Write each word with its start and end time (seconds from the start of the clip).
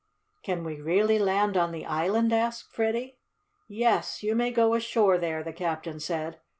"Can 0.41 0.63
we 0.63 0.81
really 0.81 1.19
land 1.19 1.55
on 1.55 1.71
the 1.71 1.85
island?" 1.85 2.33
asked 2.33 2.73
Freddie. 2.73 3.19
"Yes, 3.67 4.23
you 4.23 4.33
may 4.33 4.49
go 4.49 4.73
ashore 4.73 5.19
there," 5.19 5.43
the 5.43 5.53
captain 5.53 5.99
said. 5.99 6.39